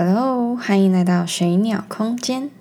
[0.00, 2.52] Hello，欢迎来到水鸟空间。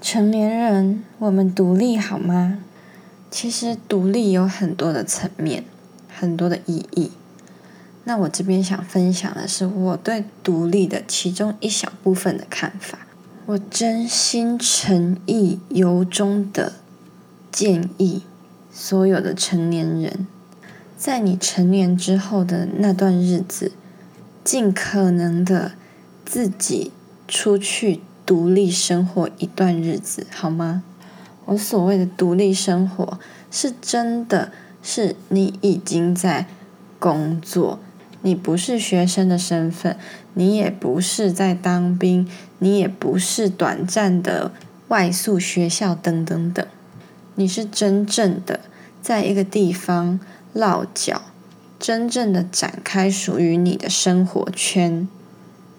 [0.00, 2.58] 成年人，我们独立好吗？
[3.28, 5.64] 其实独立有很多的层面，
[6.08, 7.10] 很多的意义。
[8.04, 13.00] 那我这边想分享的是我对独立的其中一小部分的看法。
[13.46, 16.74] 我真心诚意、由衷的
[17.50, 18.22] 建议
[18.72, 20.28] 所有的成年人，
[20.96, 23.72] 在你成年之后的那段日子，
[24.44, 25.72] 尽可能的
[26.24, 26.92] 自己
[27.26, 30.84] 出去独立生活一段日子，好吗？
[31.46, 33.18] 我所谓的独立生活，
[33.50, 34.52] 是真的
[34.82, 36.46] 是你已经在
[36.98, 37.78] 工作，
[38.22, 39.96] 你不是学生的身份，
[40.34, 44.52] 你也不是在当兵，你也不是短暂的
[44.88, 46.66] 外宿学校等等等，
[47.34, 48.60] 你是真正的
[49.02, 50.18] 在一个地方
[50.54, 51.22] 落脚，
[51.78, 55.06] 真正的展开属于你的生活圈。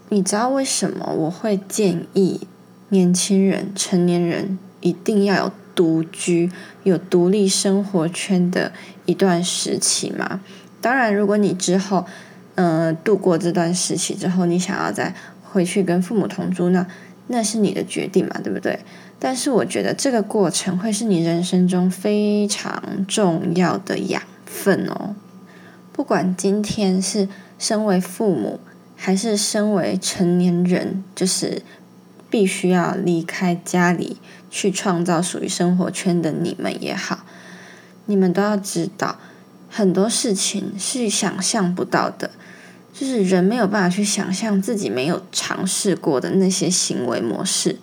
[0.10, 2.42] 你知道为什么我会建议
[2.90, 4.60] 年轻人、成年人？
[4.82, 6.52] 一定要有独居、
[6.84, 8.72] 有独立生活圈的
[9.06, 10.42] 一段时期吗？
[10.80, 12.06] 当然，如果你之后，
[12.54, 16.86] 呃，度过这段时期之后，你想要再回去跟父母同住，那
[17.28, 18.80] 那是你的决定嘛，对不对？
[19.18, 25.16] 但是我觉得这个过程会是你人生中非常重要的养分哦。
[25.96, 28.60] 不管今天是身为父母，
[28.98, 31.62] 还是身为成年人，就是。
[32.28, 34.18] 必须要离开家里
[34.50, 37.24] 去创造属于生活圈的你们也好，
[38.08, 39.20] 你们都要知道，
[39.70, 42.32] 很多事情是想象不到的，
[42.92, 47.78] 就是人没有办法去想象自己没有尝试过的那些行为模式。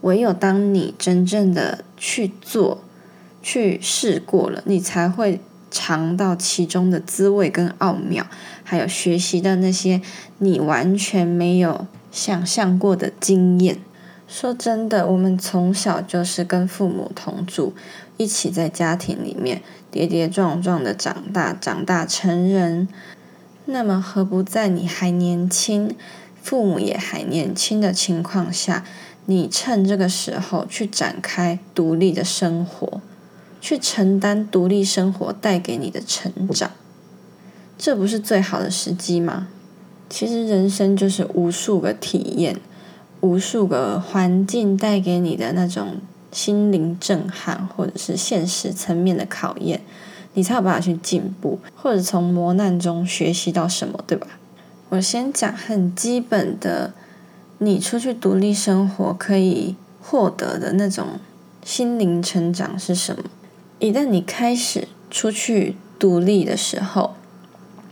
[0.00, 2.82] 唯有当你真正的去做、
[3.40, 5.40] 去试过了，你才会
[5.70, 8.26] 尝到其中的滋味跟奥妙，
[8.64, 10.00] 还有学习的那些
[10.38, 11.86] 你完全没有。
[12.12, 13.78] 想象过的经验。
[14.26, 17.72] 说真的，我们从小就是跟父母同住，
[18.16, 22.88] 一起在家庭里面跌跌撞撞的长大，长大成人。
[23.66, 25.94] 那么，何不在你还年轻，
[26.42, 28.84] 父母也还年轻的情况下，
[29.26, 33.00] 你趁这个时候去展开独立的生活，
[33.60, 36.70] 去承担独立生活带给你的成长？
[37.78, 39.48] 这不是最好的时机吗？
[40.08, 42.58] 其实人生就是无数个体验，
[43.20, 45.98] 无数个环境带给你的那种
[46.32, 49.80] 心灵震撼，或者是现实层面的考验，
[50.34, 54.26] 你才有办法去进步，或者从磨难中学习到什么，对吧？
[54.88, 56.92] 我先讲很基本的，
[57.58, 61.20] 你出去独立生活可以获得的那种
[61.64, 63.22] 心灵成长是什么？
[63.80, 67.16] 一旦你开始出去独立的时候。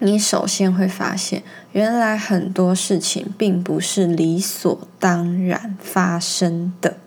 [0.01, 6.99] 你首先会发现，原来很多事情并不是理所当然发生的。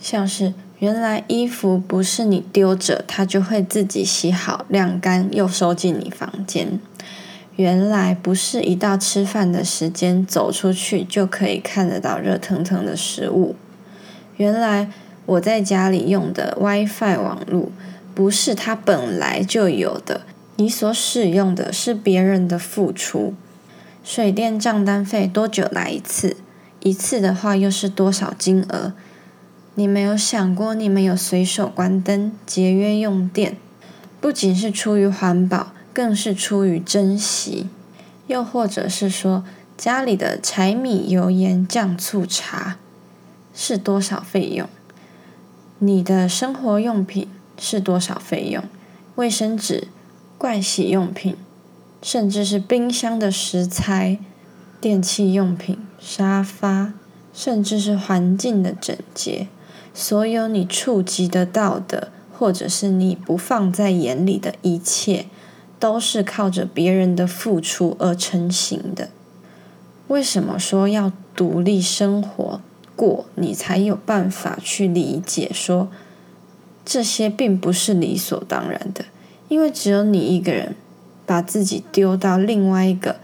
[0.00, 6.80] 像是原来衣服不是你丢着，它就会自己洗好、晾干又收进你房间。
[7.56, 13.54] 原来不是一到吃饭的时间走出去就可以看得到热腾腾的食物。
[14.38, 14.90] 原来
[15.26, 17.70] 我在家里用的 WiFi 网络
[18.20, 20.26] 不是它本来就有的。
[20.56, 23.32] 你所使用的是别人的付出，
[24.04, 26.36] 水电账单费多久来一次？
[26.80, 28.92] 一次的话又是多少金额？
[29.74, 33.56] 你没有想过，你们有随手关灯、节约用电，
[34.20, 37.70] 不仅是出于环保，更是出于珍惜。
[38.26, 39.44] 又或者是说，
[39.78, 42.76] 家里的柴米油盐酱醋茶
[43.54, 44.68] 是多少费用？
[45.78, 47.26] 你的生活用品
[47.60, 48.64] 是多少费用？
[49.14, 49.86] 卫生纸？
[50.36, 51.36] 盥洗用品，
[52.00, 54.18] 甚至是冰箱的食材、
[54.80, 56.94] 电器用品、沙发，
[57.34, 59.48] 甚至是环境的整洁，
[59.92, 65.26] 所有你触及得到的，或者是你不放在眼里的一切，
[65.78, 69.10] 都是靠着别人的付出而成型的。
[70.08, 72.62] 为什么说要独立生活
[72.96, 75.90] 过，你才有办法去理解说，
[76.84, 79.04] 这些并不是理所当然的？
[79.48, 80.74] 因为只有你一个人
[81.26, 83.16] 把自己丢到另外一个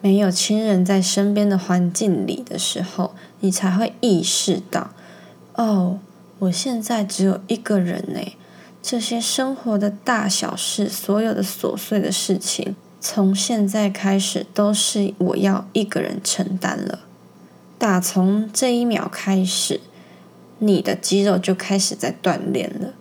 [0.00, 4.90] 没有亲人在身边的环境里的时候，你才会意识到：
[5.54, 5.98] 哦，
[6.38, 8.20] 我现在只有一个人呢。
[8.80, 17.00] 这些生活的大小事，所有的琐碎的事情，从现在开始都是我要一个人承担了。
[17.76, 19.80] 打从这一秒开始，
[20.58, 22.94] 你的肌肉就开始在锻炼了，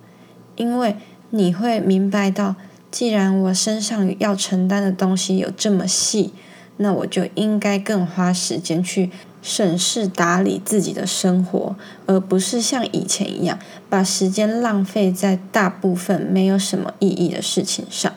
[0.56, 0.95] 因为。
[1.30, 2.56] 你会明白到，
[2.89, 6.31] 既然我身上要承担的东西有这么细，
[6.77, 9.12] 那我就应该更花时间去
[9.42, 11.75] 审视打理自己的生活，
[12.06, 13.59] 而不是像以前一样
[13.89, 18.13] 把时间浪费在大部分没有什么意义的事情上。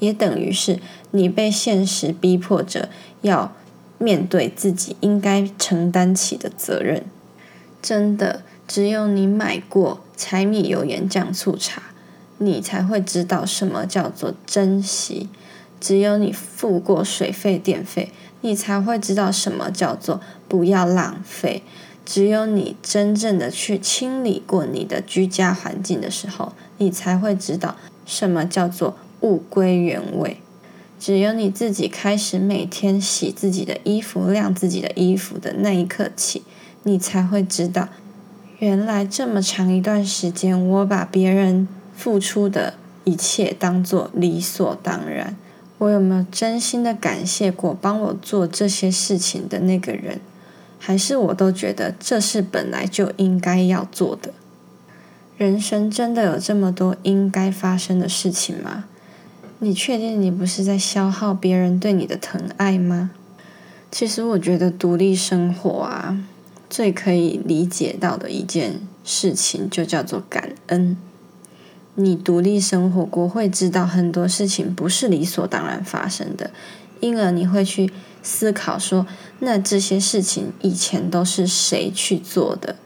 [0.00, 0.80] 也等于是
[1.12, 2.88] 你被现实逼迫着
[3.20, 3.52] 要
[3.98, 7.04] 面对自己应该承担起的责任。
[7.80, 11.82] 真的，只有你买过柴米油盐酱醋茶，
[12.38, 15.28] 你才会知道什么叫做珍惜；
[15.80, 21.62] 只有你付过水费电费，你才会知道什么叫做不要浪费；
[22.04, 28.96] 只有你真正的去清理过你的居家环境的时候，你才会知道什么叫做。
[29.22, 30.38] 物归原位，
[30.98, 36.42] 只有你自己开始每天洗自己的衣服、晾自己的衣服的那一刻起，
[36.82, 37.88] 你才会知道，
[38.62, 41.66] 原来这么长一段时间，我把别人
[41.96, 45.36] 付出的一切当做理所当然。
[45.78, 50.20] 我有没有真心的感谢过帮我做这些事情的那个人？
[50.78, 54.32] 还是我都觉得这是本来就应该要做的？
[55.36, 58.84] 人生真的有这么多应该发生的事情吗？
[59.58, 63.10] 你确定你不是在消耗别人对你的疼爱吗？
[63.90, 66.16] 其实我觉得独立生活啊，
[66.72, 70.96] 最可以理解到的一件事情就叫做感恩。
[71.96, 76.50] 你独立生活过，会知道很多事情不是理所当然发生的，
[77.00, 77.92] 因而你会去
[78.22, 79.06] 思考说，
[79.40, 82.76] 那这些事情以前都是谁去做的？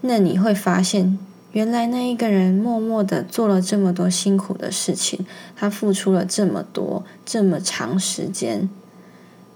[0.00, 1.18] 那你会发现。
[1.52, 8.68] 原来那一个人默默的做了这么多辛苦的事情，他付出了这么多这么长时间，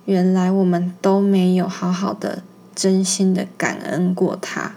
[0.05, 2.43] 原来我们都没有好好的
[2.81, 4.77] 真心的感恩过他。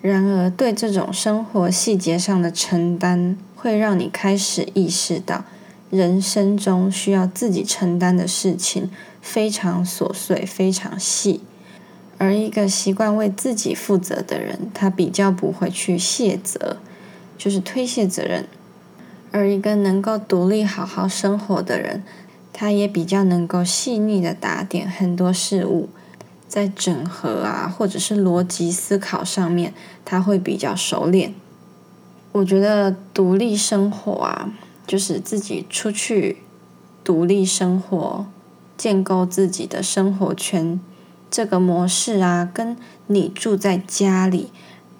[0.00, 5.44] 然而，对这种生活细节上的承担，会让你开始意识到，
[5.90, 8.88] 人生中需要自己承担的事情
[9.20, 11.40] 非常琐碎，非常细。
[12.18, 16.76] 而一个习惯为自己负责的人，他比较不会去卸责，
[17.36, 18.44] 就是推卸责任；
[19.32, 22.04] 而一个能够独立好好生活的人，
[22.52, 25.88] 他也比较能够细腻的打点很多事物，
[26.48, 31.34] 在整合啊，或者是逻辑思考上面，他会比较熟练。
[32.32, 34.52] 我觉得独立生活啊，
[34.86, 36.38] 就是自己出去
[37.02, 38.26] 独立生活，
[38.76, 40.78] 建构自己的生活圈。
[41.30, 42.76] 这个模式啊，跟
[43.08, 44.50] 你住在家里，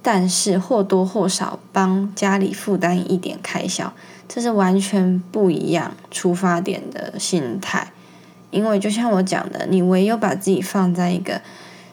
[0.03, 3.93] 但是或多或少帮家里负担一点开销，
[4.29, 7.93] 这是完全不一样出发点的心态。
[8.57, 11.43] 因为就像我讲的，你唯有把自己放在一个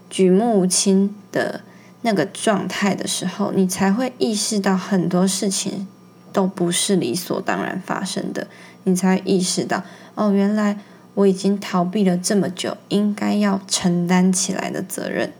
[0.09, 1.61] 举目无亲的
[2.01, 5.87] 那个状态的时候，你才会意识到很多事情
[6.31, 8.47] 都不是理所当然发生的，
[8.85, 9.83] 你才意识到
[10.15, 10.77] 哦，原来。
[11.15, 15.31] 我已经逃避了这么久，应该要承担起来的责任。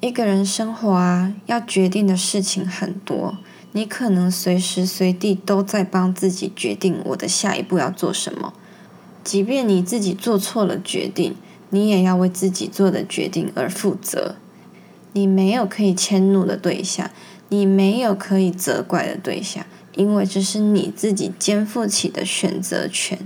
[0.00, 3.38] 一个人生活啊，要决定的事情很多，
[3.70, 8.52] 你可能随时随地都在帮自己决定我的下一步要做什么。
[9.30, 11.36] 即便你自己做错了决定，
[11.68, 14.34] 你也要为自己做的决定而负责。
[15.12, 17.08] 你没有可以迁怒的对象，
[17.48, 23.20] 你没有可以责怪的对象，因为这是你自己肩负起的选择权。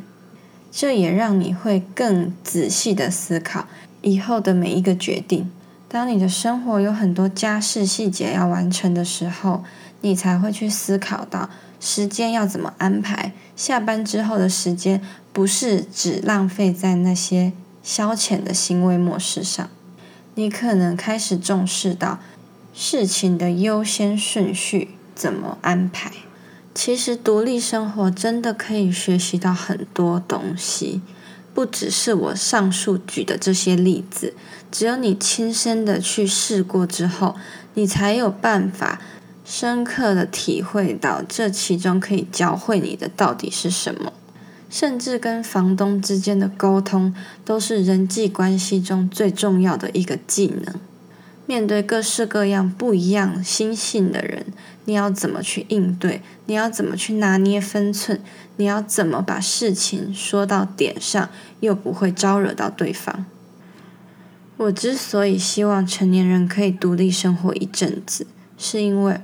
[0.71, 3.67] 这也让你会更仔细的思考
[4.03, 5.51] 以后的每一个决定。
[5.89, 9.65] 当你的生活有很多家事细节要完成的时候，
[10.05, 11.49] 你才会去思考到
[11.81, 13.33] 时间要怎么安排。
[13.57, 15.01] 下班之后的时间
[15.33, 19.71] 不是只浪费在那些消遣的行为模式上，
[20.35, 22.19] 你可能开始重视到
[22.75, 26.13] 事情的优先顺序怎么安排。
[26.75, 31.01] 其实独立生活真的可以学习到很多东西，
[31.55, 34.35] 不只是我上述举的这些例子。
[34.71, 37.37] 只有你亲身的去试过之后，
[37.75, 39.01] 你才有办法
[39.45, 44.13] 深刻的体会到这其中可以教会你的到底是什么。
[44.71, 50.75] 甚至跟房东之间的沟通，都是人际关系中最重要的一个技能。
[51.47, 54.47] 面对各式各样不一样心性的人，
[54.87, 56.23] 你要怎么去应对？
[56.47, 58.19] 你要怎么去拿捏分寸？
[58.57, 61.29] 你要怎么把事情说到点上，
[61.61, 63.27] 又不会招惹到对方？
[64.57, 69.21] 我之所以希望成年人可以独立生活一阵子，是因为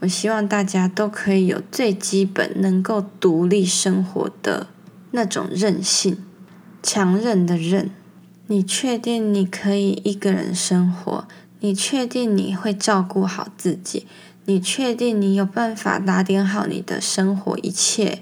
[0.00, 4.68] 我希望大家都可以有最基本能够独立生活的
[5.10, 6.18] 那种韧性，
[6.82, 7.90] 强韧的韧。
[8.46, 11.26] 你确定你可以一个人生活？
[11.60, 14.06] 你确定你会照顾好自己？
[14.44, 18.20] 你确定你有办法打点好你的生活一切？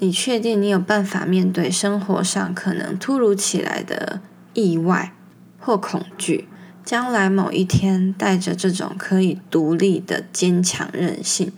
[0.00, 4.20] 你确定你有办法面对生活上可能突如其来的
[4.54, 5.12] 意外
[5.60, 6.48] 或恐惧？
[6.84, 11.52] 将来某一天，带着这种可以独立的坚强韧性，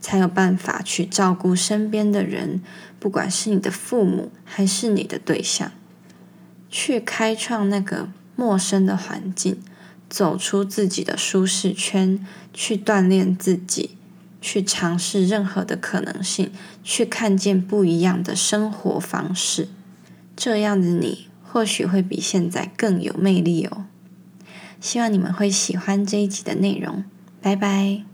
[0.00, 2.60] 才有办法去照顾身边的人，
[2.98, 5.70] 不管是你的父母还是你的对象，
[6.68, 9.60] 去开创那个陌生的环境，
[10.10, 13.96] 走出自己的舒适圈，去锻炼自己。
[14.44, 16.50] 去尝试任何的可能性，
[16.82, 19.68] 去看见不一样的生活方式，
[20.34, 23.84] 这样的你或许会比现在更有魅力哦。
[24.82, 27.04] 希望你们会喜欢这一集的内容，
[27.40, 28.11] 拜拜。